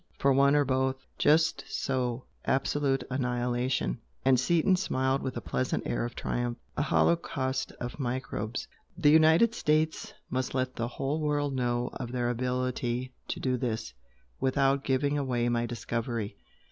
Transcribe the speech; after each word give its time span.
For 0.17 0.33
one 0.33 0.55
or 0.55 0.65
both!" 0.65 1.05
"Just 1.19 1.63
so 1.67 2.25
absolute 2.43 3.03
annihilation!" 3.11 3.99
and 4.25 4.39
Seaton 4.39 4.75
smiled 4.75 5.21
with 5.21 5.37
a 5.37 5.41
pleasant 5.41 5.85
air 5.85 6.03
of 6.05 6.15
triumph 6.15 6.57
"A 6.75 6.81
holocaust 6.81 7.71
of 7.73 7.99
microbes! 7.99 8.67
The 8.97 9.11
United 9.11 9.53
States 9.53 10.11
must 10.31 10.55
let 10.55 10.75
the 10.75 10.87
whole 10.87 11.19
world 11.21 11.53
know 11.53 11.91
of 11.93 12.11
their 12.11 12.31
ability 12.31 13.13
to 13.27 13.39
do 13.39 13.57
this 13.57 13.93
(without 14.39 14.83
giving 14.83 15.19
away 15.19 15.49
my 15.49 15.67
discovery). 15.67 16.35